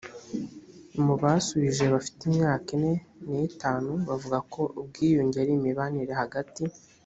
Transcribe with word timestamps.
mu 1.05 1.13
basubije 1.21 1.85
bafite 1.93 2.21
imyaka 2.29 2.67
ine 2.77 2.93
nitanu 3.31 3.91
bavuga 4.07 4.37
ko 4.53 4.61
ubwiyunge 4.79 5.35
ari 5.43 5.51
imibanire 5.59 6.13
hagati 6.23 6.63